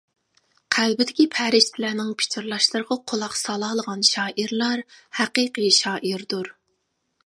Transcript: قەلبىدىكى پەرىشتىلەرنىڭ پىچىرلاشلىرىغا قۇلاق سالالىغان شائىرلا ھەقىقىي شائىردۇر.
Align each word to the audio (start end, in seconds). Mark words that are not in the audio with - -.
قەلبىدىكى 0.75 1.25
پەرىشتىلەرنىڭ 1.35 2.09
پىچىرلاشلىرىغا 2.23 2.99
قۇلاق 3.13 3.39
سالالىغان 3.43 4.05
شائىرلا 4.15 4.75
ھەقىقىي 5.23 5.75
شائىردۇر. 5.83 6.57